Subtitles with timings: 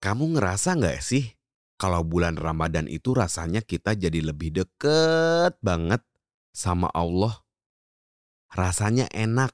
[0.00, 1.28] Kamu ngerasa nggak sih
[1.76, 6.00] kalau bulan Ramadan itu rasanya kita jadi lebih deket banget
[6.56, 7.44] sama Allah?
[8.48, 9.52] Rasanya enak,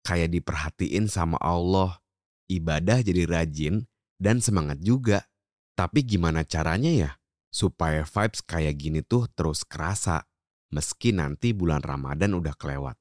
[0.00, 2.00] kayak diperhatiin sama Allah.
[2.48, 3.84] Ibadah jadi rajin
[4.16, 5.28] dan semangat juga.
[5.76, 7.10] Tapi gimana caranya ya
[7.52, 10.24] supaya vibes kayak gini tuh terus kerasa
[10.72, 12.96] meski nanti bulan Ramadan udah kelewat?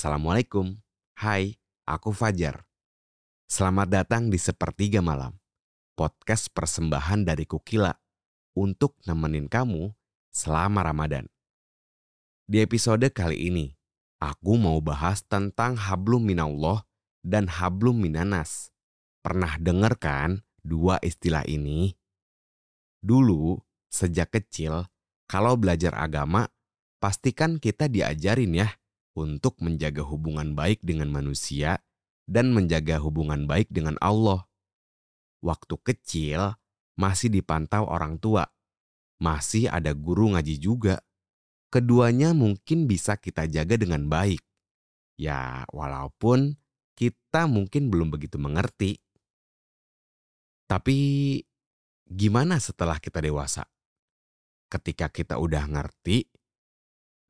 [0.00, 0.80] Assalamualaikum.
[1.12, 2.64] Hai, aku Fajar.
[3.44, 5.36] Selamat datang di Sepertiga Malam,
[5.92, 7.92] podcast persembahan dari Kukila
[8.56, 9.92] untuk nemenin kamu
[10.32, 11.28] selama Ramadan.
[12.48, 13.76] Di episode kali ini,
[14.24, 16.80] aku mau bahas tentang hablum minallah
[17.20, 18.72] dan hablum minanas.
[19.20, 21.92] Pernah dengar kan dua istilah ini?
[23.04, 23.52] Dulu,
[23.92, 24.88] sejak kecil,
[25.28, 26.48] kalau belajar agama,
[27.04, 28.79] pastikan kita diajarin ya
[29.14, 31.82] untuk menjaga hubungan baik dengan manusia
[32.30, 34.46] dan menjaga hubungan baik dengan Allah.
[35.42, 36.54] Waktu kecil
[36.94, 38.46] masih dipantau orang tua,
[39.18, 41.02] masih ada guru ngaji juga.
[41.70, 44.42] Keduanya mungkin bisa kita jaga dengan baik.
[45.20, 46.58] Ya, walaupun
[46.98, 49.00] kita mungkin belum begitu mengerti.
[50.66, 50.98] Tapi
[52.06, 53.66] gimana setelah kita dewasa?
[54.70, 56.30] Ketika kita udah ngerti,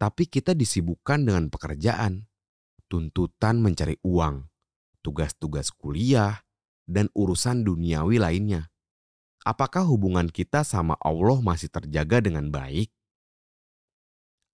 [0.01, 2.25] tapi kita disibukkan dengan pekerjaan,
[2.89, 4.49] tuntutan mencari uang,
[5.05, 6.41] tugas-tugas kuliah,
[6.89, 8.73] dan urusan duniawi lainnya.
[9.45, 12.89] Apakah hubungan kita sama Allah masih terjaga dengan baik?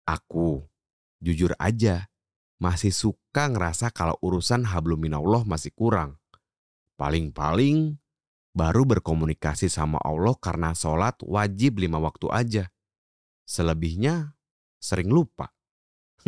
[0.08, 0.63] Aku,
[1.19, 2.07] jujur aja,
[2.55, 6.23] masih suka ngerasa kalau urusan habluminallah masih kurang.
[6.95, 8.00] Paling-paling
[8.55, 12.63] baru berkomunikasi sama Allah karena sholat wajib lima waktu aja.
[13.44, 14.39] Selebihnya
[14.84, 15.56] sering lupa.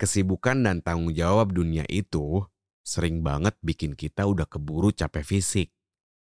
[0.00, 2.46] Kesibukan dan tanggung jawab dunia itu
[2.86, 5.74] sering banget bikin kita udah keburu capek fisik,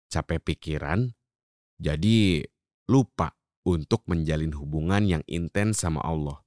[0.09, 1.13] capek pikiran,
[1.77, 2.49] jadi
[2.89, 3.37] lupa
[3.69, 6.41] untuk menjalin hubungan yang intens sama Allah.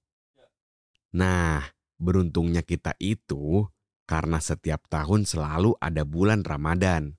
[1.14, 1.62] Nah,
[1.98, 3.66] beruntungnya kita itu
[4.06, 7.18] karena setiap tahun selalu ada bulan Ramadan.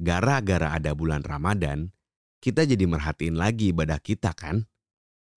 [0.00, 1.92] Gara-gara ada bulan Ramadan,
[2.40, 4.71] kita jadi merhatiin lagi ibadah kita kan?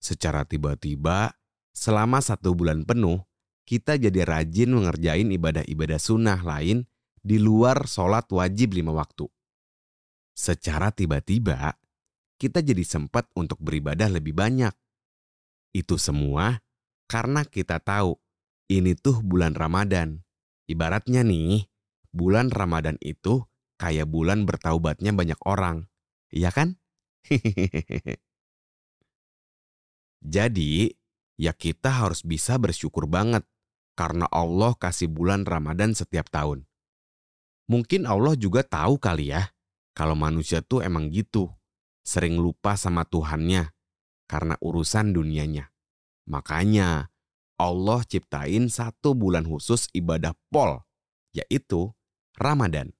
[0.06, 1.34] Secara tiba-tiba,
[1.74, 3.26] selama satu bulan penuh,
[3.66, 6.86] kita jadi rajin mengerjain ibadah-ibadah sunnah lain
[7.18, 9.26] di luar sholat wajib lima waktu.
[10.30, 11.74] Secara tiba-tiba,
[12.38, 14.70] kita jadi sempat untuk beribadah lebih banyak.
[15.74, 16.62] Itu semua
[17.10, 18.14] karena kita tahu
[18.70, 20.22] ini tuh bulan Ramadan.
[20.70, 21.66] Ibaratnya nih,
[22.14, 23.42] bulan Ramadan itu
[23.82, 25.90] kayak bulan bertaubatnya banyak orang.
[26.30, 26.78] Iya kan?
[30.24, 30.88] Jadi,
[31.36, 33.44] ya kita harus bisa bersyukur banget
[33.96, 36.68] karena Allah kasih bulan Ramadan setiap tahun.
[37.66, 39.50] Mungkin Allah juga tahu kali ya,
[39.96, 41.50] kalau manusia tuh emang gitu,
[42.06, 43.74] sering lupa sama Tuhannya
[44.30, 45.72] karena urusan dunianya.
[46.30, 47.10] Makanya
[47.56, 50.84] Allah ciptain satu bulan khusus ibadah pol,
[51.32, 51.90] yaitu
[52.36, 52.92] Ramadan.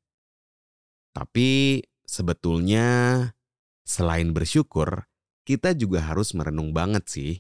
[1.13, 2.87] Tapi sebetulnya
[3.85, 5.07] selain bersyukur,
[5.47, 7.33] kita juga harus merenung banget sih.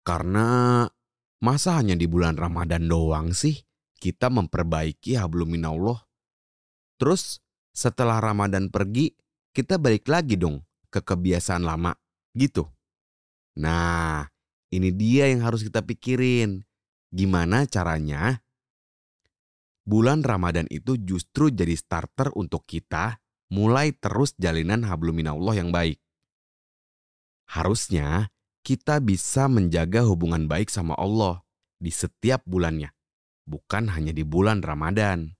[0.00, 0.88] Karena
[1.44, 3.60] masa hanya di bulan Ramadan doang sih
[4.00, 6.00] kita memperbaiki habluminallah.
[6.96, 7.44] Terus
[7.76, 9.12] setelah Ramadan pergi,
[9.52, 11.92] kita balik lagi dong ke kebiasaan lama
[12.32, 12.64] gitu.
[13.58, 14.24] Nah,
[14.72, 16.64] ini dia yang harus kita pikirin.
[17.08, 18.40] Gimana caranya
[19.88, 23.18] bulan Ramadan itu justru jadi starter untuk kita
[23.48, 25.96] mulai terus jalinan habluminallah yang baik.
[27.48, 28.28] Harusnya
[28.60, 31.40] kita bisa menjaga hubungan baik sama Allah
[31.80, 32.92] di setiap bulannya,
[33.48, 35.32] bukan hanya di bulan Ramadan.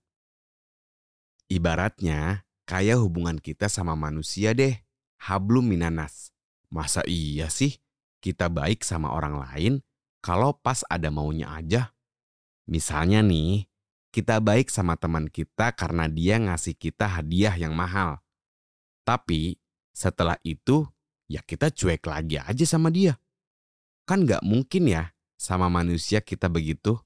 [1.49, 4.73] Ibaratnya, kayak hubungan kita sama manusia deh,
[5.21, 6.33] hablum minanas.
[6.69, 7.77] Masa iya sih
[8.21, 9.73] kita baik sama orang lain
[10.21, 11.93] kalau pas ada maunya aja?
[12.69, 13.65] Misalnya nih,
[14.09, 18.21] kita baik sama teman kita karena dia ngasih kita hadiah yang mahal.
[19.05, 19.57] Tapi
[19.93, 20.85] setelah itu
[21.29, 23.15] ya kita cuek lagi aja sama dia.
[24.09, 26.97] Kan gak mungkin ya sama manusia kita begitu.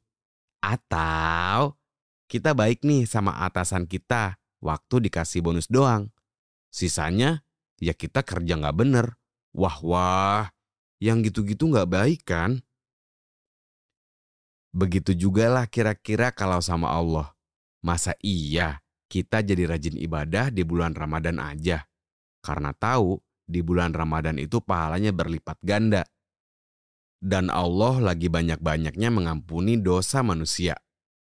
[0.63, 1.75] Atau
[2.31, 6.07] kita baik nih sama atasan kita waktu dikasih bonus doang.
[6.71, 7.43] Sisanya
[7.77, 9.19] ya kita kerja gak bener.
[9.53, 10.49] Wah wah,
[10.97, 12.63] yang gitu-gitu gak baik kan?
[14.73, 17.35] Begitu juga lah kira-kira kalau sama Allah.
[17.83, 18.79] Masa iya
[19.11, 21.85] kita jadi rajin ibadah di bulan Ramadan aja?
[22.41, 26.03] Karena tahu di bulan Ramadan itu pahalanya berlipat ganda.
[27.23, 30.75] Dan Allah lagi banyak-banyaknya mengampuni dosa manusia.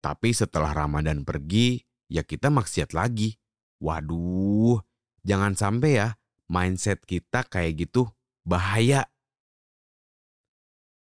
[0.02, 1.78] Tapi setelah Ramadan pergi,
[2.10, 3.38] ya kita maksiat lagi.
[3.82, 4.82] Waduh,
[5.22, 6.08] jangan sampai ya
[6.50, 8.10] mindset kita kayak gitu.
[8.46, 9.10] Bahaya.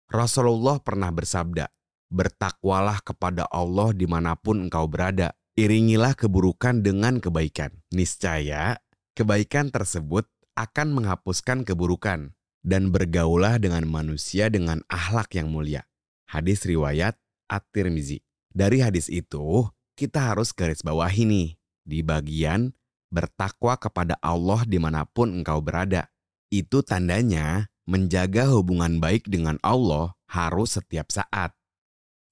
[0.08, 1.68] Rasulullah pernah bersabda,
[2.12, 5.34] bertakwalah kepada Allah di mana pun engkau berada.
[5.54, 7.70] Iringilah keburukan dengan kebaikan.
[7.94, 8.78] Niscaya,
[9.14, 12.34] kebaikan tersebut akan menghapuskan keburukan
[12.64, 15.84] dan bergaulah dengan manusia dengan ahlak yang mulia.
[16.30, 17.20] Hadis riwayat
[17.52, 18.24] At-Tirmizi.
[18.54, 21.50] Dari hadis itu, kita harus garis bawahi nih,
[21.84, 22.72] di bagian
[23.14, 26.10] bertakwa kepada Allah di mana pun engkau berada.
[26.50, 31.54] Itu tandanya menjaga hubungan baik dengan Allah harus setiap saat.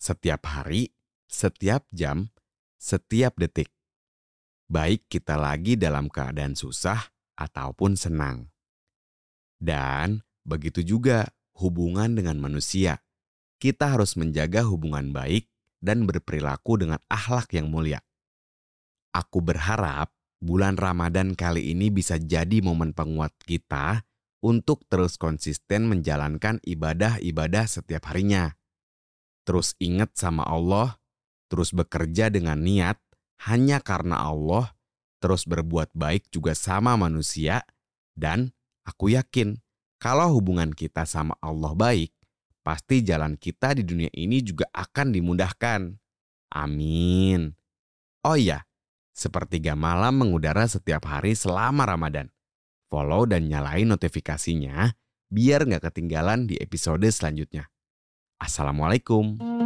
[0.01, 0.89] Setiap hari,
[1.29, 2.33] setiap jam,
[2.81, 3.69] setiap detik.
[4.71, 8.53] Baik kita lagi dalam keadaan susah ataupun senang.
[9.57, 13.01] Dan begitu juga hubungan dengan manusia.
[13.61, 15.49] Kita harus menjaga hubungan baik
[15.81, 18.01] dan berperilaku dengan akhlak yang mulia.
[19.13, 24.01] Aku berharap bulan Ramadan kali ini bisa jadi momen penguat kita
[24.41, 28.57] untuk terus konsisten menjalankan ibadah-ibadah setiap harinya.
[29.45, 30.97] Terus ingat sama Allah,
[31.49, 32.97] terus bekerja dengan niat
[33.45, 34.73] hanya karena Allah,
[35.21, 37.61] terus berbuat baik juga sama manusia,
[38.17, 38.49] dan
[38.85, 39.61] Aku yakin
[40.01, 42.09] kalau hubungan kita sama Allah baik,
[42.65, 45.81] pasti jalan kita di dunia ini juga akan dimudahkan.
[46.51, 47.53] Amin.
[48.25, 48.65] Oh iya,
[49.13, 52.33] sepertiga malam mengudara setiap hari selama Ramadan.
[52.89, 54.91] Follow dan nyalain notifikasinya
[55.31, 57.69] biar nggak ketinggalan di episode selanjutnya.
[58.41, 59.60] Assalamualaikum.